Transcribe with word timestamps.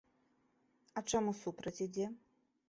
А 1.01 1.03
чаму 1.13 1.35
супраць 1.43 1.75
ідзе? 1.87 2.09